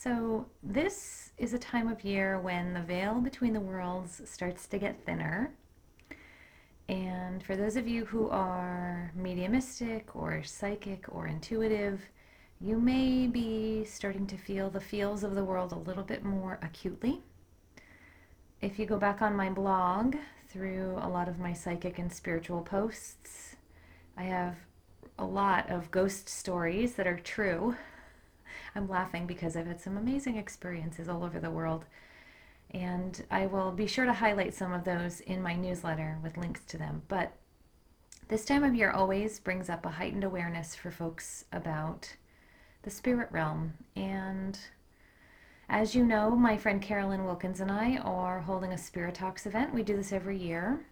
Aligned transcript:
So, 0.00 0.46
this 0.62 1.32
is 1.38 1.54
a 1.54 1.58
time 1.58 1.88
of 1.88 2.04
year 2.04 2.38
when 2.38 2.72
the 2.72 2.82
veil 2.82 3.14
between 3.14 3.52
the 3.52 3.58
worlds 3.58 4.22
starts 4.26 4.68
to 4.68 4.78
get 4.78 5.04
thinner. 5.04 5.52
And 6.88 7.42
for 7.42 7.56
those 7.56 7.74
of 7.74 7.88
you 7.88 8.04
who 8.04 8.28
are 8.28 9.10
mediumistic 9.16 10.14
or 10.14 10.44
psychic 10.44 11.06
or 11.08 11.26
intuitive, 11.26 12.00
you 12.60 12.78
may 12.78 13.26
be 13.26 13.84
starting 13.86 14.24
to 14.28 14.36
feel 14.36 14.70
the 14.70 14.80
feels 14.80 15.24
of 15.24 15.34
the 15.34 15.42
world 15.42 15.72
a 15.72 15.78
little 15.78 16.04
bit 16.04 16.22
more 16.22 16.60
acutely. 16.62 17.20
If 18.62 18.78
you 18.78 18.86
go 18.86 18.98
back 18.98 19.20
on 19.20 19.34
my 19.34 19.50
blog 19.50 20.14
through 20.48 20.96
a 21.02 21.08
lot 21.08 21.28
of 21.28 21.40
my 21.40 21.52
psychic 21.52 21.98
and 21.98 22.12
spiritual 22.12 22.62
posts, 22.62 23.56
I 24.16 24.22
have 24.22 24.58
a 25.18 25.24
lot 25.24 25.68
of 25.68 25.90
ghost 25.90 26.28
stories 26.28 26.94
that 26.94 27.08
are 27.08 27.18
true 27.18 27.74
I'm 28.74 28.88
laughing 28.88 29.26
because 29.26 29.56
I've 29.56 29.66
had 29.66 29.80
some 29.80 29.96
amazing 29.96 30.36
experiences 30.36 31.08
all 31.08 31.24
over 31.24 31.40
the 31.40 31.50
world. 31.50 31.84
And 32.70 33.24
I 33.30 33.46
will 33.46 33.72
be 33.72 33.86
sure 33.86 34.04
to 34.04 34.12
highlight 34.12 34.54
some 34.54 34.72
of 34.72 34.84
those 34.84 35.20
in 35.20 35.42
my 35.42 35.54
newsletter 35.54 36.18
with 36.22 36.36
links 36.36 36.64
to 36.66 36.78
them. 36.78 37.02
But 37.08 37.32
this 38.28 38.44
time 38.44 38.62
of 38.62 38.74
year 38.74 38.90
always 38.90 39.40
brings 39.40 39.70
up 39.70 39.86
a 39.86 39.90
heightened 39.90 40.24
awareness 40.24 40.74
for 40.74 40.90
folks 40.90 41.46
about 41.50 42.14
the 42.82 42.90
spirit 42.90 43.28
realm. 43.32 43.72
And 43.96 44.58
as 45.70 45.94
you 45.94 46.04
know, 46.04 46.30
my 46.30 46.56
friend 46.56 46.80
Carolyn 46.80 47.24
Wilkins 47.24 47.60
and 47.60 47.70
I 47.70 47.98
are 47.98 48.40
holding 48.40 48.72
a 48.72 48.78
Spirit 48.78 49.14
Talks 49.14 49.44
event. 49.46 49.74
We 49.74 49.82
do 49.82 49.96
this 49.96 50.12
every 50.12 50.38
year. 50.38 50.86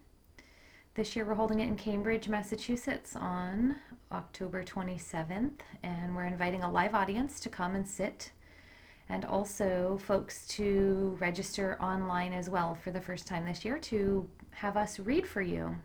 This 0.97 1.15
year 1.15 1.25
we're 1.25 1.35
holding 1.35 1.59
it 1.59 1.67
in 1.67 1.75
Cambridge, 1.75 2.27
Massachusetts 2.27 3.15
on 3.15 3.75
October 4.11 4.63
27th, 4.63 5.59
and 5.83 6.15
we're 6.15 6.25
inviting 6.25 6.63
a 6.63 6.71
live 6.71 6.95
audience 6.95 7.39
to 7.41 7.49
come 7.49 7.75
and 7.75 7.87
sit, 7.87 8.31
and 9.07 9.23
also 9.23 9.99
folks 10.07 10.47
to 10.47 11.15
register 11.19 11.77
online 11.79 12.33
as 12.33 12.49
well 12.49 12.73
for 12.73 12.89
the 12.89 12.99
first 12.99 13.27
time 13.27 13.45
this 13.45 13.63
year 13.63 13.77
to 13.77 14.27
have 14.49 14.75
us 14.75 14.97
read 14.97 15.27
for 15.27 15.43
you. 15.43 15.75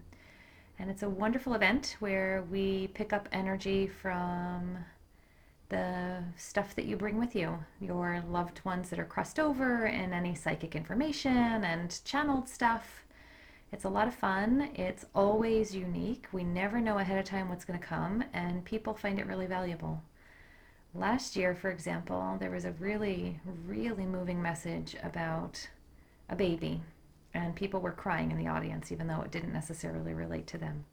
And 0.78 0.88
it's 0.88 1.02
a 1.02 1.10
wonderful 1.10 1.52
event 1.52 1.97
where 2.00 2.47
we 2.50 2.86
pick 2.94 3.12
up 3.12 3.28
energy 3.32 3.88
from 3.88 4.78
the 5.69 6.24
stuff 6.38 6.74
that 6.74 6.86
you 6.86 6.97
bring 6.97 7.19
with 7.19 7.36
you, 7.36 7.58
your 7.82 8.24
loved 8.30 8.64
ones 8.64 8.88
that 8.88 8.98
are 8.98 9.04
crossed 9.04 9.38
over, 9.38 9.84
and 9.84 10.14
any 10.14 10.34
psychic 10.34 10.74
information 10.74 11.64
and 11.64 12.02
channeled 12.06 12.48
stuff 12.48 13.04
it's 13.73 13.84
a 13.84 13.89
lot 13.89 14.06
of 14.06 14.15
fun. 14.15 14.69
It's 14.75 15.06
always 15.15 15.75
unique. 15.75 16.27
We 16.31 16.45
never 16.45 16.81
know 16.81 16.98
ahead 16.98 17.19
of 17.19 17.25
time 17.25 17.48
what's 17.48 17.65
going 17.65 17.78
to 17.78 17.84
come, 17.84 18.23
and 18.34 18.65
people 18.65 18.92
find 18.92 19.19
it 19.19 19.27
really 19.27 19.47
valuable. 19.47 20.03
Last 20.95 21.37
year, 21.37 21.55
for 21.55 21.70
example, 21.70 22.37
there 22.39 22.50
was 22.50 22.67
a 22.67 22.73
really, 22.73 23.41
really 23.67 24.05
moving 24.05 24.43
message 24.43 24.95
about 25.03 25.67
a 26.28 26.37
baby, 26.37 26.83
and 27.33 27.56
people 27.56 27.81
were 27.81 27.93
crying 27.93 28.31
in 28.31 28.37
the 28.37 28.47
audience, 28.47 28.93
even 28.93 29.06
though 29.06 29.22
it 29.22 29.31
didn't 29.31 29.55
necessarily 29.55 30.12
relate 30.12 30.47
to 30.49 30.59
them. 30.59 30.84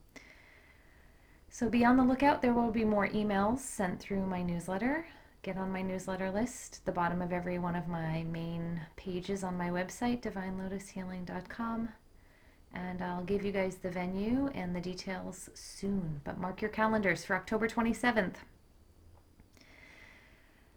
So 1.50 1.68
be 1.68 1.84
on 1.84 1.98
the 1.98 2.04
lookout. 2.04 2.42
There 2.42 2.54
will 2.54 2.72
be 2.72 2.86
more 2.86 3.10
emails 3.10 3.60
sent 3.60 4.00
through 4.00 4.26
my 4.26 4.42
newsletter. 4.42 5.06
Get 5.42 5.58
on 5.58 5.72
my 5.72 5.82
newsletter 5.82 6.32
list, 6.32 6.86
the 6.86 6.92
bottom 6.94 7.22
of 7.22 7.34
every 7.34 7.60
one 7.60 7.76
of 7.76 7.90
my 7.90 8.24
main 8.24 8.80
pages 8.96 9.44
on 9.44 9.58
my 9.58 9.70
website, 9.70 10.22
divinelotushealing.com 10.22 11.90
and 12.74 13.02
I'll 13.02 13.24
give 13.24 13.44
you 13.44 13.52
guys 13.52 13.78
the 13.78 13.90
venue 13.90 14.50
and 14.54 14.76
the 14.76 14.82
details 14.82 15.50
soon. 15.54 16.22
But 16.24 16.40
mark 16.40 16.62
your 16.62 16.70
calendars 16.70 17.26
for 17.26 17.36
October 17.36 17.68
27th. 17.68 18.36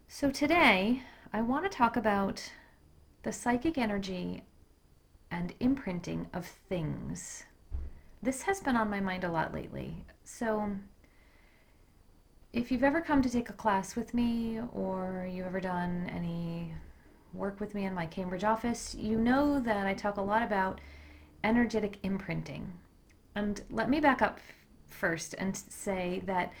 So 0.07 0.29
today, 0.29 1.01
I 1.31 1.41
want 1.41 1.63
to 1.63 1.75
talk 1.75 1.95
about 1.95 2.51
the 3.23 3.31
psychic 3.31 3.77
energy 3.77 4.43
and 5.31 5.53
imprinting 5.59 6.27
of 6.33 6.45
things. 6.45 7.43
This 8.21 8.43
has 8.43 8.59
been 8.59 8.75
on 8.75 8.89
my 8.89 8.99
mind 8.99 9.23
a 9.23 9.31
lot 9.31 9.53
lately. 9.53 10.05
So, 10.23 10.69
if 12.53 12.71
you've 12.71 12.83
ever 12.83 13.01
come 13.01 13.21
to 13.23 13.29
take 13.29 13.49
a 13.49 13.53
class 13.53 13.95
with 13.95 14.13
me 14.13 14.59
or 14.71 15.27
you've 15.29 15.47
ever 15.47 15.59
done 15.59 16.09
any 16.15 16.73
work 17.33 17.59
with 17.59 17.73
me 17.73 17.85
in 17.85 17.93
my 17.93 18.05
Cambridge 18.05 18.43
office, 18.43 18.93
you 18.93 19.17
know 19.17 19.59
that 19.59 19.87
I 19.87 19.93
talk 19.95 20.17
a 20.17 20.21
lot 20.21 20.43
about 20.43 20.79
energetic 21.43 21.99
imprinting. 22.03 22.71
And 23.35 23.61
let 23.69 23.89
me 23.89 23.99
back 23.99 24.21
up 24.21 24.39
first 24.87 25.35
and 25.37 25.55
say 25.55 26.21
that 26.25 26.53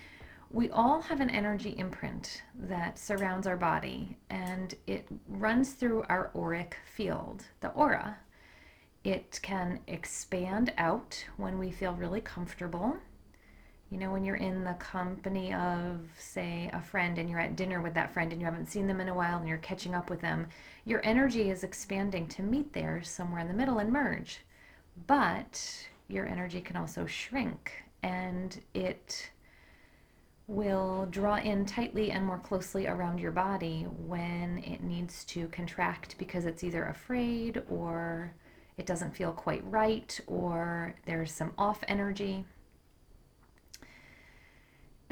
we 0.51 0.69
all 0.69 1.01
have 1.01 1.19
an 1.19 1.31
energy 1.31 1.73
imprint 1.77 2.43
that 2.55 2.99
surrounds 2.99 3.47
our 3.47 3.57
body 3.57 4.17
and 4.29 4.75
it 4.85 5.07
runs 5.27 5.73
through 5.73 6.03
our 6.09 6.29
auric 6.35 6.77
field, 6.95 7.43
the 7.61 7.69
aura. 7.69 8.17
It 9.03 9.39
can 9.41 9.79
expand 9.87 10.71
out 10.77 11.25
when 11.37 11.57
we 11.57 11.71
feel 11.71 11.93
really 11.93 12.21
comfortable. 12.21 12.95
You 13.89 13.97
know, 13.97 14.11
when 14.11 14.23
you're 14.23 14.35
in 14.35 14.63
the 14.63 14.73
company 14.73 15.53
of, 15.53 15.99
say, 16.17 16.69
a 16.71 16.81
friend 16.81 17.17
and 17.17 17.29
you're 17.29 17.39
at 17.39 17.55
dinner 17.55 17.81
with 17.81 17.93
that 17.95 18.13
friend 18.13 18.31
and 18.31 18.39
you 18.39 18.45
haven't 18.45 18.69
seen 18.69 18.87
them 18.87 19.01
in 19.01 19.09
a 19.09 19.13
while 19.13 19.39
and 19.39 19.47
you're 19.47 19.57
catching 19.57 19.93
up 19.93 20.09
with 20.09 20.21
them, 20.21 20.47
your 20.85 21.01
energy 21.03 21.49
is 21.49 21.63
expanding 21.63 22.27
to 22.27 22.43
meet 22.43 22.73
theirs 22.73 23.09
somewhere 23.09 23.41
in 23.41 23.47
the 23.47 23.53
middle 23.53 23.79
and 23.79 23.91
merge. 23.91 24.39
But 25.07 25.87
your 26.07 26.25
energy 26.25 26.61
can 26.61 26.77
also 26.77 27.05
shrink 27.05 27.71
and 28.01 28.61
it 28.73 29.31
will 30.47 31.07
draw 31.09 31.37
in 31.37 31.65
tightly 31.65 32.11
and 32.11 32.25
more 32.25 32.37
closely 32.37 32.85
around 32.87 33.19
your 33.19 33.31
body 33.31 33.83
when 34.05 34.59
it 34.59 34.83
needs 34.83 35.23
to 35.23 35.47
contract 35.47 36.15
because 36.17 36.45
it's 36.45 36.63
either 36.63 36.85
afraid 36.85 37.63
or 37.69 38.33
it 38.77 38.85
doesn't 38.85 39.15
feel 39.15 39.31
quite 39.31 39.63
right 39.65 40.19
or 40.27 40.95
there's 41.05 41.31
some 41.31 41.53
off 41.57 41.83
energy. 41.87 42.45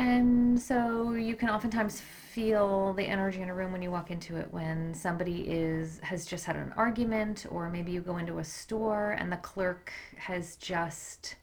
And 0.01 0.59
so 0.59 1.11
you 1.11 1.35
can 1.35 1.47
oftentimes 1.47 2.01
feel 2.01 2.91
the 2.93 3.03
energy 3.03 3.39
in 3.39 3.49
a 3.49 3.53
room 3.53 3.71
when 3.71 3.83
you 3.83 3.91
walk 3.91 4.09
into 4.09 4.35
it 4.35 4.47
when 4.49 4.95
somebody 4.95 5.41
is 5.41 5.99
has 6.01 6.25
just 6.25 6.43
had 6.43 6.55
an 6.55 6.73
argument 6.75 7.45
or 7.51 7.69
maybe 7.69 7.91
you 7.91 8.01
go 8.01 8.17
into 8.17 8.39
a 8.39 8.43
store 8.43 9.11
and 9.11 9.31
the 9.31 9.37
clerk 9.37 9.93
has 10.17 10.55
just 10.55 11.35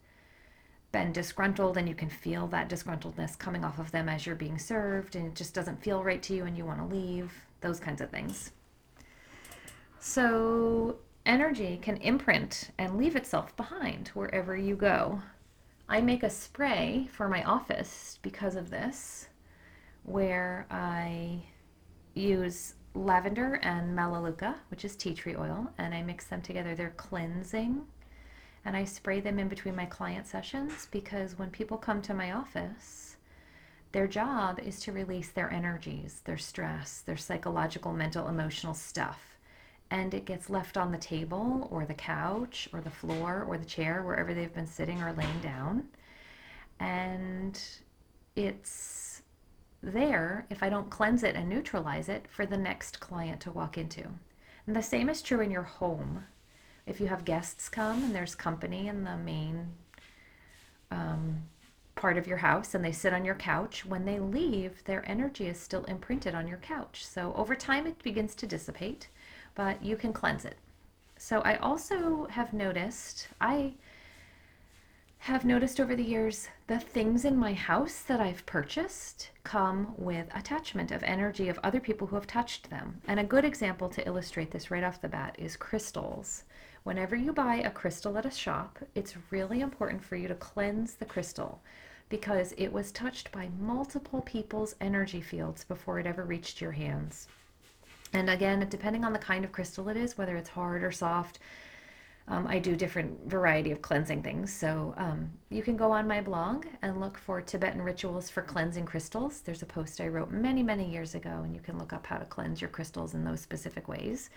been 0.91 1.13
disgruntled 1.13 1.77
and 1.77 1.89
you 1.89 1.95
can 1.95 2.09
feel 2.09 2.49
that 2.49 2.69
disgruntledness 2.69 3.39
coming 3.39 3.65
off 3.65 3.79
of 3.79 3.93
them 3.93 4.09
as 4.09 4.27
you're 4.27 4.35
being 4.35 4.59
served 4.59 5.15
and 5.15 5.29
it 5.29 5.37
just 5.37 5.55
doesn't 5.55 5.81
feel 5.81 6.03
right 6.03 6.25
to 6.25 6.35
you 6.35 6.45
and 6.45 6.59
you 6.59 6.65
want 6.65 6.81
to 6.81 6.97
leave 6.97 7.33
those 7.61 7.79
kinds 7.79 8.01
of 8.01 8.11
things. 8.11 8.51
So 10.01 10.97
energy 11.25 11.79
can 11.81 11.99
imprint 11.99 12.73
and 12.77 12.99
leave 12.99 13.15
itself 13.15 13.57
behind 13.57 14.09
wherever 14.15 14.57
you 14.57 14.75
go 14.75 15.23
i 15.89 16.01
make 16.01 16.23
a 16.23 16.31
spray 16.31 17.09
for 17.13 17.29
my 17.29 17.43
office 17.45 18.19
because 18.23 18.57
of 18.57 18.71
this 18.71 19.29
where 20.09 20.67
I 20.71 21.43
use 22.15 22.75
lavender 22.95 23.61
and 23.63 23.95
melaleuca, 23.95 24.57
which 24.71 24.85
is 24.85 24.97
tea 24.97 25.15
tree 25.15 25.37
oil, 25.37 25.71
and 25.79 25.95
I 25.95 26.03
mix 26.03 26.27
them 26.27 26.41
together. 26.43 26.75
They're 26.75 26.91
cleansing. 26.97 27.83
And 28.65 28.77
I 28.77 28.85
spray 28.85 29.21
them 29.21 29.39
in 29.39 29.49
between 29.49 29.77
my 29.77 29.87
client 29.87 30.27
sessions 30.27 30.89
because 30.91 31.39
when 31.39 31.51
people 31.51 31.77
come 31.77 32.03
to 32.03 32.15
my 32.15 32.33
office, 32.33 33.17
their 33.93 34.07
job 34.07 34.59
is 34.61 34.81
to 34.81 34.93
release 34.93 35.31
their 35.31 35.51
energies, 35.53 36.21
their 36.25 36.37
stress, 36.39 37.01
their 37.01 37.17
psychological, 37.17 37.93
mental, 37.93 38.29
emotional 38.29 38.75
stuff. 38.75 39.38
And 39.91 40.13
it 40.13 40.27
gets 40.27 40.51
left 40.51 40.77
on 40.77 40.93
the 40.93 40.99
table 40.99 41.69
or 41.71 41.87
the 41.87 41.95
couch 41.95 42.69
or 42.73 42.81
the 42.81 42.91
floor 42.91 43.45
or 43.49 43.57
the 43.57 43.65
chair, 43.65 44.03
wherever 44.03 44.35
they've 44.35 44.53
been 44.53 44.67
sitting 44.67 45.03
or 45.03 45.13
laying 45.15 45.41
down. 45.41 45.89
And 46.79 47.61
it's 48.37 49.23
there 49.83 50.47
if 50.51 50.63
I 50.63 50.69
don't 50.69 50.91
cleanse 50.91 51.23
it 51.23 51.37
and 51.37 51.49
neutralize 51.49 52.09
it 52.09 52.27
for 52.29 52.45
the 52.47 52.57
next 52.57 53.01
client 53.01 53.41
to 53.43 53.51
walk 53.51 53.79
into. 53.79 54.05
And 54.67 54.77
the 54.77 54.83
same 54.83 55.09
is 55.09 55.23
true 55.23 55.41
in 55.41 55.51
your 55.51 55.63
home. 55.63 56.25
If 56.87 57.01
you 57.01 57.07
have 57.07 57.25
guests 57.25 57.69
come 57.69 58.05
and 58.05 58.15
there's 58.15 58.35
company 58.35 58.89
in 58.89 59.05
the 59.05 59.17
main 59.17 59.69
um, 60.91 61.43
part 61.95 62.17
of 62.17 62.27
your 62.27 62.39
house 62.39 62.75
and 62.75 62.85
they 62.85 62.93
sit 62.93 63.13
on 63.13 63.25
your 63.25 63.35
couch, 63.35 63.85
when 63.85 64.05
they 64.05 64.19
leave, 64.19 64.83
their 64.85 65.09
energy 65.09 65.47
is 65.49 65.59
still 65.59 65.85
imprinted 65.85 66.35
on 66.35 66.47
your 66.47 66.59
couch. 66.59 67.07
So 67.07 67.35
over 67.37 67.55
time, 67.55 67.87
it 67.87 68.03
begins 68.03 68.35
to 68.37 68.47
dissipate, 68.47 69.09
but 69.59 69.85
you 69.85 69.97
can 69.97 70.13
cleanse 70.13 70.45
it. 70.45 70.57
So 71.17 71.41
I 71.41 71.57
also 71.57 72.29
have 72.31 72.53
noticed, 72.53 73.27
I 73.41 73.75
have 75.19 75.45
noticed 75.45 75.81
over 75.81 75.97
the 75.97 76.11
years 76.15 76.49
the 76.69 76.79
things 76.79 77.25
in 77.25 77.37
my 77.37 77.55
house 77.55 78.03
that 78.03 78.21
I've 78.21 78.47
purchased 78.47 79.31
come 79.43 79.95
with 79.99 80.29
attachment 80.33 80.93
of 80.93 81.03
energy 81.03 81.49
of 81.49 81.59
other 81.65 81.81
people 81.81 82.07
who 82.07 82.15
have 82.15 82.29
touched 82.29 82.71
them. 82.71 83.03
And 83.09 83.19
a 83.19 83.25
good 83.25 83.45
example 83.45 83.89
to 83.89 84.07
illustrate 84.07 84.53
this 84.53 84.71
right 84.71 84.85
off 84.85 85.01
the 85.01 85.09
bat 85.09 85.35
is 85.41 85.57
crystals. 85.57 86.45
Whenever 86.85 87.17
you 87.17 87.33
buy 87.33 87.57
a 87.57 87.71
crystal 87.71 88.17
at 88.17 88.27
a 88.27 88.31
shop, 88.31 88.79
it's 88.95 89.17
really 89.33 89.61
important 89.61 90.05
for 90.05 90.15
you 90.15 90.29
to 90.29 90.37
cleanse 90.37 90.95
the 90.95 91.05
crystal 91.05 91.61
because 92.11 92.55
it 92.57 92.73
was 92.73 92.93
touched 92.93 93.33
by 93.33 93.49
multiple 93.59 94.23
people's 94.23 94.77
energy 94.81 95.21
fields 95.21 95.65
before 95.65 95.99
it 95.99 96.07
ever 96.07 96.23
reached 96.23 96.61
your 96.61 96.73
hands. 96.73 97.27
And 98.13 98.31
again, 98.31 98.67
depending 98.69 99.05
on 99.05 99.13
the 99.13 99.19
kind 99.19 99.45
of 99.45 99.53
crystal 99.53 99.89
it 99.89 99.97
is, 99.97 100.17
whether 100.17 100.37
it's 100.37 100.49
hard 100.49 100.83
or 100.83 100.91
soft, 100.91 101.39
um, 102.31 102.47
I 102.47 102.59
do 102.59 102.77
different 102.77 103.29
variety 103.29 103.71
of 103.71 103.81
cleansing 103.81 104.23
things. 104.23 104.53
So 104.53 104.95
um, 104.99 105.31
you 105.51 105.63
can 105.63 105.77
go 105.77 105.91
on 105.91 106.07
my 106.07 106.21
blog 106.21 106.67
and 106.83 107.01
look 107.01 107.17
for 107.17 107.41
Tibetan 107.41 107.81
rituals 107.81 108.29
for 108.29 108.43
cleansing 108.43 108.85
crystals. 108.85 109.41
There's 109.41 109.63
a 109.63 109.67
post 109.67 110.01
I 110.01 110.09
wrote 110.09 110.31
many, 110.31 110.63
many 110.63 110.91
years 110.91 111.15
ago, 111.15 111.41
and 111.43 111.55
you 111.55 111.61
can 111.61 111.79
look 111.79 111.93
up 111.93 112.07
how 112.07 112.19
to 112.19 112.27
cleanse 112.27 112.61
your 112.61 112.71
crystals 112.71 113.15
in 113.15 113.25
those 113.25 113.41
specific 113.41 113.89
ways. 113.89 114.29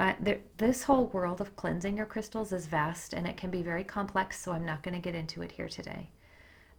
Uh, 0.00 0.14
there, 0.18 0.40
this 0.56 0.82
whole 0.82 1.06
world 1.06 1.40
of 1.40 1.54
cleansing 1.54 1.96
your 1.96 2.06
crystals 2.06 2.52
is 2.52 2.66
vast 2.66 3.12
and 3.12 3.26
it 3.26 3.36
can 3.36 3.50
be 3.50 3.62
very 3.62 3.84
complex, 3.84 4.42
so 4.42 4.50
I'm 4.52 4.66
not 4.66 4.82
going 4.82 4.94
to 4.94 5.00
get 5.00 5.14
into 5.14 5.42
it 5.42 5.52
here 5.52 5.68
today. 5.68 6.08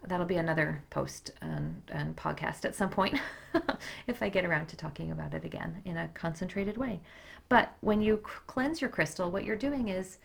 That'll 0.08 0.26
be 0.26 0.36
another 0.36 0.84
post 0.90 1.32
and, 1.42 1.82
and 1.90 2.16
podcast 2.16 2.66
at 2.66 2.76
some 2.76 2.90
point 2.90 3.20
if 4.08 4.22
I 4.22 4.30
get 4.30 4.46
around 4.46 4.68
to 4.68 4.78
talking 4.78 5.12
about 5.12 5.34
it 5.34 5.46
again 5.46 5.82
in 5.86 5.98
a 5.98 6.10
concentrated 6.10 6.78
way. 6.78 7.00
But 7.50 7.74
when 7.82 8.02
you 8.02 8.18
cleanse 8.48 8.82
your 8.82 8.90
crystal, 8.90 9.32
what 9.32 9.46
you're 9.46 9.56
doing 9.56 9.90
is 9.90 10.18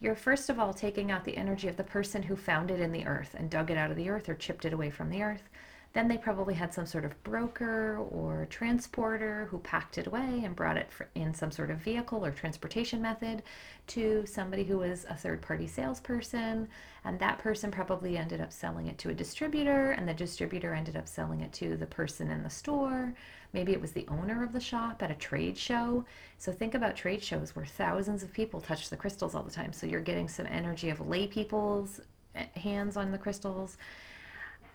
you're 0.00 0.14
first 0.14 0.48
of 0.48 0.58
all 0.58 0.72
taking 0.72 1.10
out 1.10 1.24
the 1.24 1.36
energy 1.36 1.68
of 1.68 1.76
the 1.76 1.84
person 1.84 2.22
who 2.22 2.34
found 2.34 2.70
it 2.70 2.80
in 2.80 2.92
the 2.92 3.06
earth 3.06 3.34
and 3.38 3.50
dug 3.50 3.70
it 3.70 3.76
out 3.76 3.90
of 3.90 3.96
the 3.96 4.08
earth 4.08 4.28
or 4.28 4.34
chipped 4.34 4.64
it 4.64 4.72
away 4.72 4.90
from 4.90 5.10
the 5.10 5.22
earth. 5.22 5.48
Then 5.92 6.06
they 6.06 6.18
probably 6.18 6.54
had 6.54 6.72
some 6.72 6.86
sort 6.86 7.04
of 7.04 7.20
broker 7.24 7.98
or 7.98 8.46
transporter 8.48 9.48
who 9.50 9.58
packed 9.58 9.98
it 9.98 10.06
away 10.06 10.42
and 10.44 10.54
brought 10.54 10.76
it 10.76 10.88
in 11.16 11.34
some 11.34 11.50
sort 11.50 11.70
of 11.70 11.78
vehicle 11.78 12.24
or 12.24 12.30
transportation 12.30 13.02
method 13.02 13.42
to 13.88 14.24
somebody 14.24 14.62
who 14.62 14.78
was 14.78 15.04
a 15.10 15.16
third 15.16 15.42
party 15.42 15.66
salesperson. 15.66 16.68
And 17.04 17.18
that 17.18 17.40
person 17.40 17.72
probably 17.72 18.16
ended 18.16 18.40
up 18.40 18.52
selling 18.52 18.86
it 18.86 18.98
to 18.98 19.10
a 19.10 19.14
distributor, 19.14 19.90
and 19.92 20.08
the 20.08 20.14
distributor 20.14 20.74
ended 20.74 20.96
up 20.96 21.08
selling 21.08 21.40
it 21.40 21.52
to 21.54 21.76
the 21.76 21.86
person 21.86 22.30
in 22.30 22.44
the 22.44 22.50
store. 22.50 23.12
Maybe 23.52 23.72
it 23.72 23.80
was 23.80 23.90
the 23.90 24.06
owner 24.06 24.44
of 24.44 24.52
the 24.52 24.60
shop 24.60 25.02
at 25.02 25.10
a 25.10 25.14
trade 25.16 25.58
show. 25.58 26.04
So 26.38 26.52
think 26.52 26.76
about 26.76 26.94
trade 26.94 27.24
shows 27.24 27.56
where 27.56 27.66
thousands 27.66 28.22
of 28.22 28.32
people 28.32 28.60
touch 28.60 28.90
the 28.90 28.96
crystals 28.96 29.34
all 29.34 29.42
the 29.42 29.50
time. 29.50 29.72
So 29.72 29.88
you're 29.88 30.00
getting 30.00 30.28
some 30.28 30.46
energy 30.46 30.90
of 30.90 31.00
lay 31.00 31.26
people's 31.26 32.00
eh, 32.36 32.44
hands 32.54 32.96
on 32.96 33.10
the 33.10 33.18
crystals 33.18 33.76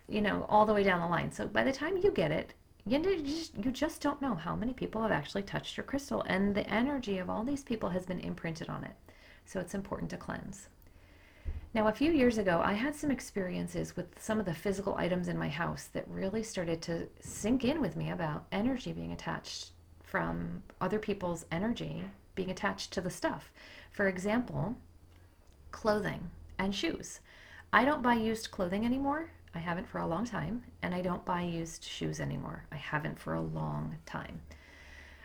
you 0.08 0.22
know, 0.22 0.46
all 0.50 0.66
the 0.66 0.74
way 0.74 0.84
down 0.84 1.02
the 1.02 1.08
line. 1.08 1.32
So 1.32 1.48
by 1.48 1.64
the 1.64 1.72
time 1.72 1.98
you 1.98 2.12
get 2.12 2.32
it, 2.32 2.54
you 2.86 3.00
just, 3.00 3.58
you 3.58 3.72
just 3.72 4.02
don't 4.02 4.22
know 4.22 4.36
how 4.36 4.56
many 4.56 4.74
people 4.74 5.02
have 5.02 5.12
actually 5.12 5.42
touched 5.42 5.76
your 5.76 5.86
crystal. 5.86 6.22
And 6.24 6.54
the 6.54 6.70
energy 6.70 7.18
of 7.18 7.30
all 7.30 7.44
these 7.44 7.64
people 7.64 7.90
has 7.90 8.06
been 8.06 8.20
imprinted 8.20 8.70
on 8.70 8.84
it. 8.84 8.94
So 9.46 9.60
it's 9.60 9.74
important 9.74 10.12
to 10.12 10.18
cleanse. 10.18 10.70
Now, 11.74 11.88
a 11.88 11.92
few 11.92 12.12
years 12.12 12.38
ago, 12.38 12.62
I 12.64 12.74
had 12.74 12.96
some 12.96 13.12
experiences 13.12 13.98
with 13.98 14.08
some 14.18 14.40
of 14.40 14.46
the 14.46 14.54
physical 14.54 14.96
items 14.96 15.28
in 15.28 15.38
my 15.38 15.50
house 15.50 15.90
that 15.94 16.08
really 16.08 16.42
started 16.42 16.82
to 16.84 17.08
sink 17.20 17.66
in 17.66 17.82
with 17.82 17.98
me 17.98 18.12
about 18.12 18.46
energy 18.52 18.94
being 18.94 19.12
attached 19.12 19.72
from 20.04 20.64
other 20.80 21.00
people's 21.00 21.46
energy 21.52 22.04
being 22.36 22.52
attached 22.52 22.94
to 22.94 23.02
the 23.02 23.10
stuff. 23.10 23.52
For 23.92 24.08
example, 24.08 24.78
clothing 25.72 26.30
and 26.60 26.74
shoes. 26.74 27.20
I 27.74 27.84
don't 27.84 28.02
buy 28.02 28.14
used 28.14 28.52
clothing 28.52 28.86
anymore 28.86 29.32
I 29.56 29.60
haven't 29.60 29.88
for 29.88 30.00
a 30.00 30.08
long 30.08 30.26
time, 30.26 30.64
and 30.82 30.94
I 30.94 31.02
don't 31.02 31.24
buy 31.26 31.42
used 31.42 31.84
shoes 31.84 32.20
anymore. 32.20 32.66
I 32.72 32.76
haven't 32.76 33.18
for 33.18 33.34
a 33.34 33.42
long 33.42 33.96
time. 34.06 34.42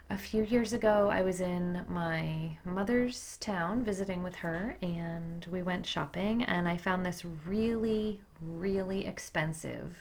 A 0.08 0.16
few 0.16 0.44
years 0.44 0.72
ago, 0.72 1.08
I 1.10 1.22
was 1.22 1.40
in 1.40 1.84
my 1.88 2.56
mother's 2.64 3.36
town 3.38 3.84
visiting 3.84 4.22
with 4.22 4.36
her, 4.36 4.76
and 4.82 5.46
we 5.50 5.62
went 5.62 5.86
shopping, 5.86 6.44
and 6.44 6.68
I 6.68 6.76
found 6.76 7.04
this 7.04 7.24
really, 7.46 8.20
really 8.40 9.06
expensive 9.06 9.96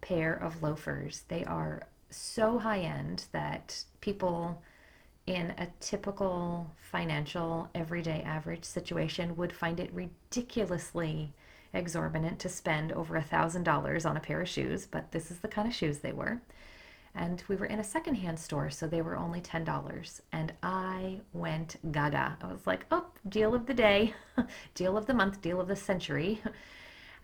pair 0.00 0.34
of 0.34 0.62
loafers. 0.62 1.24
They 1.28 1.44
are 1.44 1.82
so 2.10 2.58
high 2.58 2.80
end 2.80 3.24
that 3.32 3.84
people 4.00 4.62
in 5.26 5.52
a 5.58 5.68
typical 5.80 6.70
financial, 6.90 7.68
everyday 7.74 8.22
average 8.22 8.64
situation 8.64 9.36
would 9.36 9.52
find 9.52 9.78
it 9.78 9.92
ridiculously 9.92 11.32
exorbitant 11.72 12.38
to 12.40 12.48
spend 12.48 12.92
over 12.92 13.16
a 13.16 13.22
thousand 13.22 13.64
dollars 13.64 14.04
on 14.06 14.16
a 14.16 14.20
pair 14.20 14.40
of 14.40 14.48
shoes, 14.48 14.86
but 14.86 15.12
this 15.12 15.30
is 15.30 15.38
the 15.38 15.48
kind 15.48 15.68
of 15.68 15.74
shoes 15.74 15.98
they 15.98 16.12
were. 16.12 16.40
And 17.14 17.42
we 17.48 17.56
were 17.56 17.66
in 17.66 17.80
a 17.80 17.84
secondhand 17.84 18.38
store, 18.38 18.70
so 18.70 18.86
they 18.86 19.02
were 19.02 19.16
only 19.16 19.40
ten 19.40 19.64
dollars. 19.64 20.22
And 20.32 20.52
I 20.62 21.20
went 21.32 21.76
gaga. 21.92 22.36
I 22.40 22.46
was 22.52 22.66
like, 22.66 22.86
"Oh, 22.90 23.06
deal 23.28 23.54
of 23.54 23.66
the 23.66 23.74
day, 23.74 24.14
deal 24.74 24.96
of 24.96 25.06
the 25.06 25.14
month, 25.14 25.40
deal 25.40 25.60
of 25.60 25.68
the 25.68 25.76
century." 25.76 26.40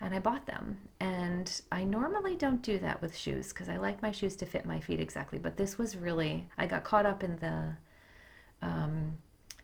and 0.00 0.14
I 0.14 0.18
bought 0.18 0.46
them. 0.46 0.78
And 1.00 1.60
I 1.72 1.84
normally 1.84 2.36
don't 2.36 2.62
do 2.62 2.78
that 2.78 3.00
with 3.00 3.16
shoes 3.16 3.48
because 3.48 3.68
I 3.68 3.76
like 3.76 4.02
my 4.02 4.10
shoes 4.10 4.36
to 4.36 4.46
fit 4.46 4.66
my 4.66 4.80
feet 4.80 5.00
exactly. 5.00 5.38
But 5.38 5.56
this 5.56 5.78
was 5.78 5.96
really, 5.96 6.46
I 6.58 6.66
got 6.66 6.84
caught 6.84 7.06
up 7.06 7.22
in 7.22 7.36
the 7.36 7.76
um, 8.60 9.16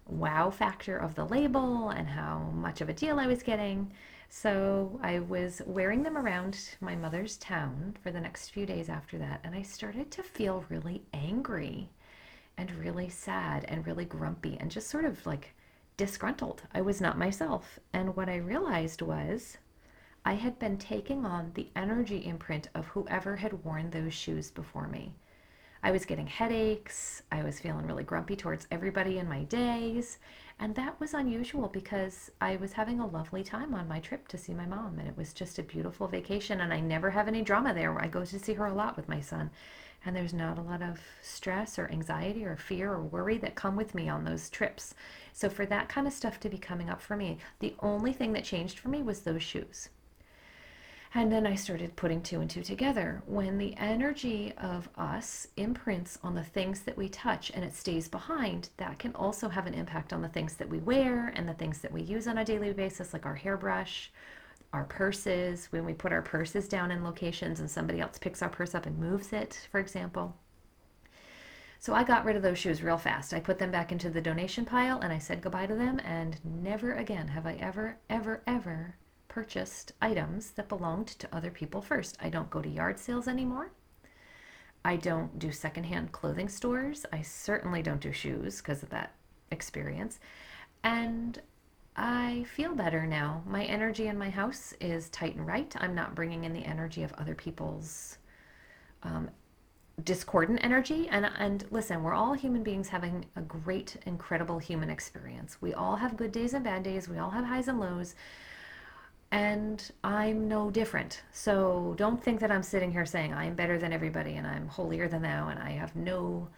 wow 0.07 0.51
factor 0.51 0.97
of 0.97 1.15
the 1.15 1.27
label 1.27 1.91
and 1.91 2.09
how 2.09 2.51
much 2.55 2.81
of 2.81 2.89
a 2.89 2.93
deal 2.93 3.19
I 3.19 3.27
was 3.27 3.43
getting. 3.43 3.93
So 4.33 5.01
I 5.03 5.19
was 5.19 5.61
wearing 5.67 6.05
them 6.05 6.17
around 6.17 6.77
my 6.81 6.95
mother's 6.95 7.37
town 7.37 7.97
for 8.01 8.13
the 8.13 8.21
next 8.21 8.51
few 8.51 8.65
days 8.65 8.89
after 8.89 9.19
that, 9.19 9.41
and 9.43 9.57
I 9.57 9.63
started 9.63 10.13
to 10.13 10.23
feel 10.23 10.65
really 10.69 11.03
angry 11.13 11.91
and 12.57 12.71
really 12.77 13.09
sad 13.09 13.65
and 13.65 13.85
really 13.85 14.05
grumpy 14.05 14.57
and 14.61 14.71
just 14.71 14.89
sort 14.89 15.05
of 15.05 15.27
like 15.27 15.53
disgruntled. 15.97 16.63
I 16.73 16.81
was 16.81 17.01
not 17.01 17.19
myself. 17.19 17.81
And 17.93 18.15
what 18.15 18.29
I 18.29 18.37
realized 18.37 19.03
was 19.03 19.59
I 20.25 20.35
had 20.35 20.61
been 20.61 20.79
taking 20.79 21.27
on 21.27 21.51
the 21.55 21.69
energy 21.75 22.25
imprint 22.25 22.69
of 22.73 22.87
whoever 22.87 23.35
had 23.35 23.65
worn 23.65 23.91
those 23.91 24.15
shoes 24.15 24.49
before 24.49 24.87
me. 24.87 25.17
I 25.83 25.91
was 25.91 26.05
getting 26.05 26.27
headaches. 26.27 27.23
I 27.33 27.43
was 27.43 27.59
feeling 27.59 27.87
really 27.87 28.05
grumpy 28.05 28.37
towards 28.37 28.67
everybody 28.71 29.19
in 29.19 29.29
my 29.29 29.45
days. 29.45 30.19
And 30.59 30.75
that 30.75 31.01
was 31.01 31.15
unusual 31.15 31.69
because 31.69 32.31
I 32.41 32.57
was 32.57 32.75
having 32.75 33.01
a 33.01 33.07
lovely 33.07 33.43
time 33.43 33.75
on 33.75 33.89
my 33.89 33.99
trip 33.99 34.29
to 34.29 34.39
see 34.39 34.53
my 34.53 34.67
mom. 34.67 34.99
And 34.99 35.09
it 35.09 35.17
was 35.17 35.33
just 35.33 35.59
a 35.59 35.63
beautiful 35.63 36.07
vacation. 36.07 36.61
And 36.61 36.73
I 36.73 36.81
never 36.81 37.11
have 37.11 37.29
any 37.29 37.41
drama 37.41 37.73
there. 37.73 37.99
I 37.99 38.09
go 38.09 38.25
to 38.27 38.39
see 38.39 38.53
her 38.53 38.67
a 38.67 38.75
lot 38.75 38.97
with 38.97 39.09
my 39.09 39.21
son. 39.21 39.51
And 40.05 40.15
there's 40.15 40.35
not 40.35 40.59
a 40.59 40.63
lot 40.63 40.83
of 40.83 41.01
stress 41.23 41.79
or 41.79 41.91
anxiety 41.91 42.45
or 42.45 42.57
fear 42.57 42.93
or 42.93 43.03
worry 43.03 43.39
that 43.39 43.55
come 43.55 43.77
with 43.77 43.95
me 43.95 44.09
on 44.09 44.25
those 44.25 44.51
trips. 44.51 44.95
So 45.33 45.49
for 45.49 45.65
that 45.67 45.89
kind 45.89 46.07
of 46.07 46.13
stuff 46.13 46.41
to 46.41 46.51
be 46.51 46.59
coming 46.59 46.91
up 46.91 47.01
for 47.01 47.17
me, 47.17 47.39
the 47.61 47.75
only 47.81 48.13
thing 48.13 48.35
that 48.35 48.45
changed 48.45 48.79
for 48.79 48.89
me 48.89 49.03
was 49.03 49.21
those 49.21 49.43
shoes. 49.43 49.89
And 51.13 51.33
then 51.33 51.45
I 51.45 51.57
started 51.57 51.97
putting 51.97 52.23
two 52.23 52.41
and 52.41 52.49
two 52.49 52.63
together. 52.63 53.21
When 53.27 53.59
the 53.59 53.77
energy 53.77 54.53
of 54.57 54.89
us 54.97 55.49
imprints 55.57 56.21
on 56.23 56.37
the 56.37 56.45
things 56.45 56.83
that 56.83 56.97
we 56.97 57.09
touch 57.09 57.51
and 57.51 57.65
it 57.65 57.75
stays 57.75 58.09
behind, 58.09 58.69
that 58.77 59.01
can 59.01 59.13
also 59.17 59.49
have 59.49 59.67
an 59.67 59.75
impact 59.75 60.13
on 60.13 60.23
the 60.23 60.29
things 60.29 60.55
that 60.55 60.69
we 60.69 60.79
wear 60.79 61.33
and 61.35 61.49
the 61.49 61.55
things 61.55 61.81
that 61.81 61.91
we 61.91 62.03
use 62.03 62.29
on 62.29 62.39
a 62.39 62.45
daily 62.45 62.73
basis, 62.73 63.13
like 63.13 63.27
our 63.27 63.35
hairbrush, 63.35 64.13
our 64.73 64.85
purses, 64.85 65.67
when 65.73 65.85
we 65.85 65.93
put 65.95 66.13
our 66.13 66.23
purses 66.23 66.69
down 66.69 66.93
in 66.93 67.03
locations 67.03 67.59
and 67.59 67.69
somebody 67.69 68.01
else 68.01 68.17
picks 68.17 68.41
our 68.41 68.49
purse 68.49 68.73
up 68.73 68.87
and 68.87 68.97
moves 68.97 69.33
it, 69.33 69.67
for 69.73 69.81
example. 69.81 70.37
So 71.81 71.93
I 71.93 72.05
got 72.05 72.25
rid 72.25 72.37
of 72.37 72.43
those 72.43 72.59
shoes 72.59 72.85
real 72.85 72.99
fast. 72.99 73.35
I 73.35 73.41
put 73.41 73.59
them 73.59 73.73
back 73.73 73.91
into 73.91 74.11
the 74.11 74.21
donation 74.21 74.65
pile 74.65 75.01
and 75.01 75.13
I 75.13 75.19
said 75.19 75.43
goodbye 75.43 75.67
to 75.67 75.75
them, 75.75 75.99
and 76.05 76.39
never 76.45 76.95
again 76.95 77.27
have 77.27 77.47
I 77.47 77.55
ever, 77.55 77.99
ever, 78.09 78.45
ever 78.47 78.95
purchased 79.31 79.93
items 80.03 80.51
that 80.51 80.69
belonged 80.69 81.07
to 81.07 81.35
other 81.35 81.51
people 81.51 81.81
first. 81.81 82.19
I 82.21 82.29
don't 82.29 82.51
go 82.51 82.61
to 82.61 82.69
yard 82.69 82.99
sales 82.99 83.27
anymore. 83.27 83.71
I 84.85 84.97
don't 84.97 85.39
do 85.39 85.53
secondhand 85.53 86.13
clothing 86.13 86.49
stores. 86.49 87.07
I 87.13 87.23
certainly 87.23 87.81
don't 87.81 88.01
do 88.01 88.13
shoes 88.13 88.59
because 88.59 88.83
of 88.83 88.91
that 88.91 89.15
experience. 89.51 90.21
And 90.85 91.41
I 91.97 92.45
feel 92.55 92.75
better 92.75 93.07
now. 93.07 93.43
My 93.47 93.65
energy 93.65 94.09
in 94.09 94.19
my 94.19 94.31
house 94.31 94.75
is 94.81 95.09
tight 95.11 95.37
and 95.37 95.47
right. 95.47 95.75
I'm 95.79 95.95
not 95.95 96.15
bringing 96.15 96.45
in 96.45 96.53
the 96.53 96.65
energy 96.65 97.03
of 97.03 97.13
other 97.15 97.35
people's 97.35 98.19
um, 99.03 99.31
discordant 100.03 100.61
energy. 100.63 101.09
And, 101.11 101.31
and 101.39 101.65
listen, 101.71 102.03
we're 102.03 102.15
all 102.15 102.33
human 102.33 102.63
beings 102.63 102.89
having 102.89 103.27
a 103.37 103.43
great, 103.43 103.97
incredible 104.07 104.59
human 104.59 104.91
experience. 104.91 105.59
We 105.61 105.75
all 105.75 105.97
have 105.97 106.17
good 106.17 106.33
days 106.33 106.55
and 106.55 106.65
bad 106.65 106.83
days. 106.83 107.09
We 107.09 107.19
all 107.19 107.31
have 107.31 107.45
highs 107.45 107.69
and 107.69 107.79
lows 107.79 108.15
and 109.33 109.91
I'm 110.03 110.49
no 110.49 110.71
different. 110.71 111.23
So 111.33 111.95
don't 111.97 112.23
think 112.23 112.41
that 112.41 112.51
I'm 112.51 112.63
sitting 112.63 112.91
here 112.91 113.07
saying 113.07 113.33
I'm 113.33 113.55
better 113.55 113.79
than 113.79 113.93
everybody 113.93 114.37
and 114.37 114.47
I'm 114.47 114.67
holier 114.67 115.09
than 115.09 115.23
thou 115.23 115.49
and 115.49 115.59
I 115.59 115.71
have 115.71 115.95
no 115.95 116.49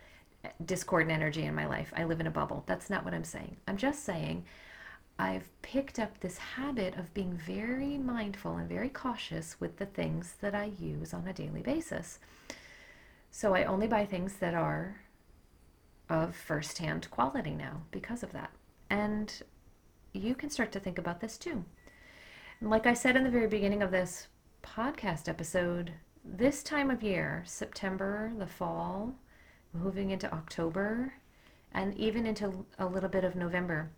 discordant 0.64 1.12
energy 1.12 1.44
in 1.44 1.54
my 1.54 1.66
life. 1.66 1.92
I 1.96 2.04
live 2.04 2.20
in 2.20 2.26
a 2.26 2.30
bubble. 2.30 2.64
That's 2.66 2.90
not 2.90 3.04
what 3.04 3.14
I'm 3.14 3.24
saying. 3.24 3.56
I'm 3.68 3.76
just 3.76 4.04
saying 4.04 4.44
I've 5.18 5.48
picked 5.60 5.98
up 5.98 6.18
this 6.18 6.38
habit 6.38 6.96
of 6.96 7.12
being 7.14 7.36
very 7.46 7.98
mindful 7.98 8.56
and 8.56 8.68
very 8.68 8.88
cautious 8.88 9.60
with 9.60 9.76
the 9.76 9.86
things 9.86 10.36
that 10.40 10.54
I 10.54 10.72
use 10.80 11.12
on 11.12 11.28
a 11.28 11.32
daily 11.32 11.62
basis. 11.62 12.18
So 13.30 13.54
I 13.54 13.64
only 13.64 13.86
buy 13.86 14.06
things 14.06 14.34
that 14.36 14.54
are 14.54 15.02
of 16.08 16.34
first-hand 16.34 17.10
quality 17.10 17.54
now 17.54 17.82
because 17.90 18.22
of 18.22 18.32
that. 18.32 18.50
And 18.90 19.32
you 20.12 20.34
can 20.34 20.50
start 20.50 20.72
to 20.72 20.80
think 20.80 20.98
about 20.98 21.20
this 21.20 21.38
too. 21.38 21.64
Like 22.64 22.86
I 22.86 22.94
said 22.94 23.16
in 23.16 23.24
the 23.24 23.30
very 23.30 23.48
beginning 23.48 23.82
of 23.82 23.90
this 23.90 24.28
podcast 24.62 25.28
episode, 25.28 25.92
this 26.24 26.62
time 26.62 26.92
of 26.92 27.02
year, 27.02 27.42
September, 27.44 28.32
the 28.38 28.46
fall, 28.46 29.16
moving 29.72 30.10
into 30.10 30.32
October, 30.32 31.12
and 31.72 31.96
even 31.98 32.24
into 32.24 32.64
a 32.78 32.86
little 32.86 33.08
bit 33.08 33.24
of 33.24 33.34
November, 33.34 33.90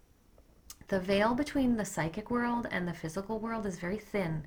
the 0.89 0.99
veil 0.99 1.35
between 1.35 1.77
the 1.77 1.85
psychic 1.85 2.31
world 2.31 2.67
and 2.71 2.89
the 2.89 2.95
physical 2.95 3.39
world 3.39 3.67
is 3.67 3.79
very 3.79 3.99
thin. 3.99 4.45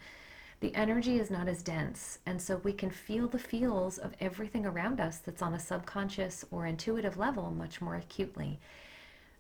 The 0.62 0.74
energy 0.74 1.20
is 1.20 1.30
not 1.30 1.48
as 1.48 1.62
dense, 1.62 2.18
and 2.26 2.42
so 2.42 2.58
we 2.64 2.74
can 2.74 2.90
feel 2.90 3.28
the 3.28 3.38
feels 3.38 4.00
of 4.00 4.16
everything 4.20 4.66
around 4.66 5.00
us 5.00 5.20
that's 5.20 5.44
on 5.44 5.54
a 5.54 5.60
subconscious 5.60 6.44
or 6.50 6.66
intuitive 6.66 7.18
level 7.18 7.52
much 7.52 7.82
more 7.82 7.96
acutely. 7.96 8.60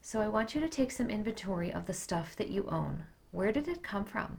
So 0.03 0.21
I 0.21 0.27
want 0.27 0.53
you 0.53 0.61
to 0.61 0.69
take 0.69 0.91
some 0.91 1.09
inventory 1.09 1.73
of 1.73 1.87
the 1.87 1.93
stuff 1.93 2.35
that 2.35 2.49
you 2.51 2.67
own. 2.69 3.05
Where 3.31 3.51
did 3.51 3.67
it 3.67 3.81
come 3.81 4.05
from? 4.05 4.37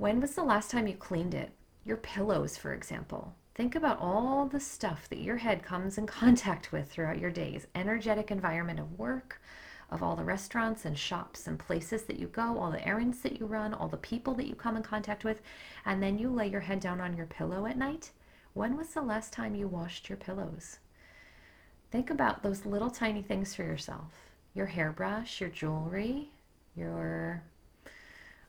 When 0.00 0.22
was 0.22 0.34
the 0.34 0.42
last 0.42 0.70
time 0.70 0.86
you 0.86 0.94
cleaned 0.94 1.34
it? 1.34 1.50
Your 1.84 1.98
pillows, 1.98 2.56
for 2.56 2.72
example. 2.72 3.34
Think 3.54 3.74
about 3.74 4.00
all 4.00 4.46
the 4.46 4.58
stuff 4.58 5.06
that 5.10 5.20
your 5.20 5.36
head 5.36 5.62
comes 5.62 5.98
in 5.98 6.06
contact 6.06 6.72
with 6.72 6.90
throughout 6.90 7.18
your 7.18 7.30
days 7.30 7.66
energetic 7.74 8.30
environment 8.30 8.80
of 8.80 8.98
work, 8.98 9.42
of 9.90 10.02
all 10.02 10.16
the 10.16 10.24
restaurants 10.24 10.86
and 10.86 10.98
shops 10.98 11.46
and 11.46 11.58
places 11.58 12.04
that 12.04 12.18
you 12.18 12.28
go, 12.28 12.58
all 12.58 12.70
the 12.70 12.88
errands 12.88 13.20
that 13.20 13.38
you 13.38 13.44
run, 13.44 13.74
all 13.74 13.88
the 13.88 13.98
people 13.98 14.32
that 14.36 14.46
you 14.46 14.54
come 14.54 14.74
in 14.74 14.82
contact 14.82 15.22
with, 15.22 15.42
and 15.84 16.02
then 16.02 16.18
you 16.18 16.30
lay 16.30 16.48
your 16.48 16.62
head 16.62 16.80
down 16.80 17.02
on 17.02 17.14
your 17.14 17.26
pillow 17.26 17.66
at 17.66 17.76
night. 17.76 18.10
When 18.54 18.78
was 18.78 18.94
the 18.94 19.02
last 19.02 19.34
time 19.34 19.54
you 19.54 19.68
washed 19.68 20.08
your 20.08 20.16
pillows? 20.16 20.78
Think 21.90 22.08
about 22.08 22.42
those 22.42 22.64
little 22.64 22.90
tiny 22.90 23.20
things 23.20 23.54
for 23.54 23.64
yourself 23.64 24.14
your 24.54 24.64
hairbrush, 24.64 25.42
your 25.42 25.50
jewelry, 25.50 26.30
your, 26.74 27.42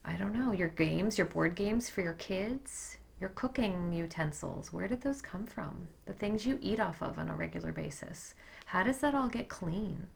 I 0.04 0.14
don't 0.14 0.34
know, 0.34 0.52
your 0.52 0.70
games, 0.70 1.18
your 1.18 1.28
board 1.28 1.56
games 1.56 1.90
for 1.90 2.02
your 2.02 2.14
kids, 2.14 2.98
your 3.20 3.30
cooking 3.30 3.94
utensils. 3.94 4.74
Where 4.74 4.88
did 4.88 5.02
those 5.02 5.22
come 5.22 5.46
from? 5.46 5.88
The 6.06 6.14
things 6.14 6.46
you 6.46 6.58
eat 6.62 6.80
off 6.80 7.02
of 7.04 7.20
on 7.20 7.30
a 7.30 7.36
regular 7.36 7.72
basis. 7.72 8.34
How 8.66 8.84
does 8.84 8.98
that 9.00 9.14
all 9.14 9.28
get 9.28 9.48
clean? 9.48 10.08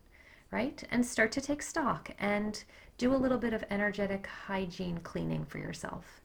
Right? 0.51 0.83
And 0.89 1.05
start 1.05 1.31
to 1.33 1.41
take 1.41 1.61
stock 1.61 2.09
and 2.17 2.63
do 2.97 3.13
a 3.13 3.17
little 3.17 3.37
bit 3.37 3.53
of 3.53 3.63
energetic 3.69 4.25
hygiene 4.25 4.99
cleaning 4.99 5.45
for 5.45 5.59
yourself. 5.59 6.21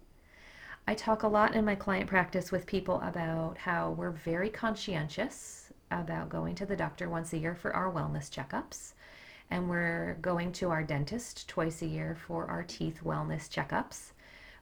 I 0.86 0.94
talk 0.94 1.22
a 1.22 1.28
lot 1.28 1.54
in 1.54 1.64
my 1.64 1.74
client 1.74 2.08
practice 2.08 2.50
with 2.50 2.66
people 2.66 3.00
about 3.02 3.58
how 3.58 3.90
we're 3.90 4.10
very 4.10 4.48
conscientious 4.48 5.72
about 5.90 6.28
going 6.28 6.54
to 6.56 6.66
the 6.66 6.76
doctor 6.76 7.08
once 7.08 7.32
a 7.32 7.38
year 7.38 7.54
for 7.54 7.74
our 7.74 7.92
wellness 7.92 8.30
checkups. 8.30 8.94
And 9.50 9.68
we're 9.68 10.16
going 10.22 10.52
to 10.52 10.70
our 10.70 10.82
dentist 10.82 11.48
twice 11.48 11.82
a 11.82 11.86
year 11.86 12.16
for 12.26 12.46
our 12.46 12.62
teeth 12.62 13.00
wellness 13.04 13.48
checkups. 13.48 14.12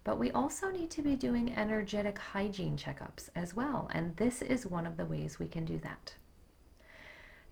But 0.05 0.19
we 0.19 0.31
also 0.31 0.71
need 0.71 0.91
to 0.93 1.03
be 1.03 1.17
doing 1.17 1.55
energetic 1.57 2.19
hygiene 2.19 2.77
checkups 2.77 3.29
as 3.37 3.55
well. 3.55 3.91
And 3.93 4.17
this 4.17 4.41
is 4.41 4.67
one 4.67 4.87
of 4.87 4.97
the 4.97 5.05
ways 5.05 5.39
we 5.39 5.49
can 5.49 5.65
do 5.65 5.79
that. 5.81 6.15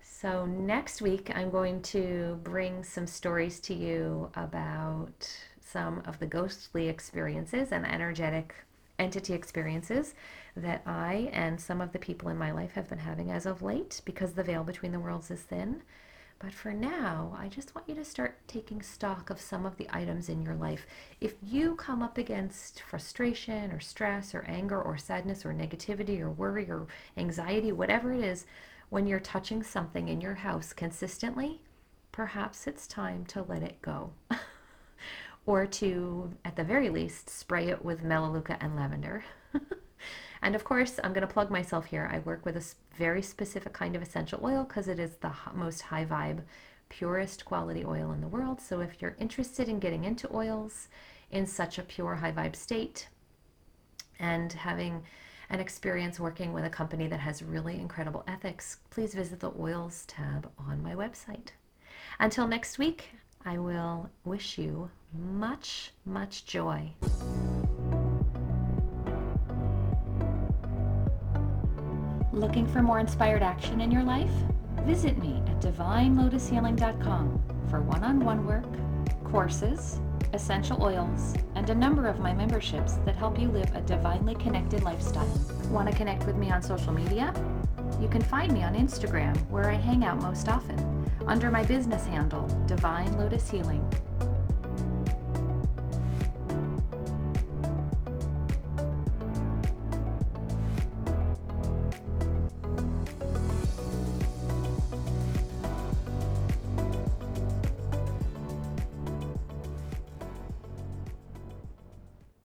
So, 0.01 0.47
next 0.47 1.01
week, 1.03 1.31
I'm 1.35 1.51
going 1.51 1.83
to 1.83 2.39
bring 2.43 2.83
some 2.83 3.05
stories 3.05 3.59
to 3.59 3.75
you 3.75 4.31
about 4.33 5.29
some 5.61 6.01
of 6.07 6.17
the 6.17 6.25
ghostly 6.25 6.89
experiences 6.89 7.71
and 7.71 7.85
energetic 7.85 8.55
entity 8.97 9.33
experiences 9.33 10.15
that 10.55 10.81
I 10.85 11.29
and 11.33 11.61
some 11.61 11.81
of 11.81 11.91
the 11.91 11.99
people 11.99 12.29
in 12.29 12.37
my 12.37 12.51
life 12.51 12.71
have 12.71 12.89
been 12.89 12.97
having 12.97 13.29
as 13.29 13.45
of 13.45 13.61
late 13.61 14.01
because 14.05 14.33
the 14.33 14.43
veil 14.43 14.63
between 14.63 14.91
the 14.91 14.99
worlds 14.99 15.29
is 15.29 15.41
thin. 15.41 15.83
But 16.39 16.53
for 16.53 16.71
now, 16.71 17.35
I 17.39 17.47
just 17.47 17.73
want 17.73 17.89
you 17.89 17.95
to 17.95 18.05
start 18.05 18.37
taking 18.47 18.83
stock 18.83 19.31
of 19.31 19.41
some 19.41 19.65
of 19.65 19.75
the 19.77 19.87
items 19.89 20.29
in 20.29 20.43
your 20.43 20.53
life. 20.53 20.85
If 21.19 21.33
you 21.41 21.75
come 21.75 22.03
up 22.03 22.19
against 22.19 22.83
frustration 22.83 23.71
or 23.71 23.79
stress 23.79 24.35
or 24.35 24.43
anger 24.47 24.79
or 24.79 24.97
sadness 24.97 25.45
or 25.45 25.53
negativity 25.53 26.19
or 26.19 26.29
worry 26.29 26.69
or 26.69 26.85
anxiety, 27.17 27.71
whatever 27.71 28.13
it 28.13 28.23
is, 28.23 28.45
when 28.89 29.07
you're 29.07 29.19
touching 29.19 29.63
something 29.63 30.09
in 30.09 30.21
your 30.21 30.35
house 30.35 30.73
consistently, 30.73 31.61
perhaps 32.11 32.67
it's 32.67 32.85
time 32.85 33.25
to 33.25 33.41
let 33.41 33.63
it 33.63 33.81
go. 33.81 34.11
or 35.47 35.65
to, 35.65 36.31
at 36.45 36.55
the 36.55 36.63
very 36.63 36.89
least, 36.89 37.31
spray 37.31 37.67
it 37.69 37.83
with 37.83 38.03
melaleuca 38.03 38.57
and 38.61 38.75
lavender. 38.75 39.23
And 40.41 40.55
of 40.55 40.63
course, 40.63 40.99
I'm 41.03 41.13
going 41.13 41.27
to 41.27 41.33
plug 41.33 41.49
myself 41.49 41.85
here. 41.85 42.09
I 42.11 42.19
work 42.19 42.45
with 42.45 42.57
a 42.57 42.95
very 42.97 43.21
specific 43.21 43.73
kind 43.73 43.95
of 43.95 44.01
essential 44.01 44.39
oil 44.43 44.63
because 44.63 44.87
it 44.87 44.99
is 44.99 45.15
the 45.17 45.31
most 45.53 45.81
high 45.81 46.05
vibe, 46.05 46.41
purest 46.89 47.45
quality 47.45 47.83
oil 47.85 48.11
in 48.11 48.21
the 48.21 48.27
world. 48.27 48.61
So 48.61 48.81
if 48.81 49.01
you're 49.01 49.15
interested 49.19 49.67
in 49.67 49.79
getting 49.79 50.05
into 50.05 50.33
oils 50.33 50.87
in 51.31 51.45
such 51.45 51.77
a 51.77 51.83
pure 51.83 52.15
high 52.15 52.31
vibe 52.31 52.55
state 52.55 53.07
and 54.19 54.51
having 54.53 55.03
an 55.49 55.59
experience 55.59 56.19
working 56.19 56.53
with 56.53 56.65
a 56.65 56.69
company 56.69 57.07
that 57.07 57.19
has 57.19 57.41
really 57.41 57.79
incredible 57.79 58.23
ethics, 58.27 58.77
please 58.89 59.13
visit 59.13 59.39
the 59.39 59.51
oils 59.59 60.05
tab 60.07 60.49
on 60.57 60.83
my 60.83 60.93
website. 60.93 61.49
Until 62.19 62.47
next 62.47 62.77
week, 62.77 63.09
I 63.45 63.57
will 63.57 64.09
wish 64.25 64.57
you 64.57 64.89
much, 65.13 65.93
much 66.05 66.45
joy. 66.45 66.91
Looking 72.37 72.67
for 72.67 72.83
more 72.83 72.99
inspired 72.99 73.41
action 73.41 73.81
in 73.81 73.89
your 73.89 74.03
life? 74.03 74.29
Visit 74.83 75.17
me 75.17 75.41
at 75.47 75.59
divinelotushealing.com 75.59 77.41
for 77.67 77.81
one 77.81 78.03
on 78.03 78.23
one 78.23 78.45
work, 78.45 78.67
courses, 79.23 79.99
essential 80.33 80.83
oils, 80.83 81.33
and 81.55 81.67
a 81.71 81.73
number 81.73 82.05
of 82.05 82.19
my 82.19 82.33
memberships 82.33 82.93
that 83.05 83.15
help 83.15 83.39
you 83.39 83.47
live 83.47 83.75
a 83.75 83.81
divinely 83.81 84.35
connected 84.35 84.83
lifestyle. 84.83 85.27
Want 85.71 85.89
to 85.89 85.97
connect 85.97 86.27
with 86.27 86.35
me 86.35 86.51
on 86.51 86.61
social 86.61 86.93
media? 86.93 87.33
You 87.99 88.07
can 88.07 88.21
find 88.21 88.53
me 88.53 88.61
on 88.61 88.75
Instagram, 88.75 89.35
where 89.49 89.71
I 89.71 89.73
hang 89.73 90.05
out 90.05 90.21
most 90.21 90.47
often, 90.47 91.11
under 91.25 91.49
my 91.49 91.63
business 91.63 92.05
handle, 92.05 92.45
Divine 92.67 93.17
Lotus 93.17 93.49
Healing. 93.49 93.83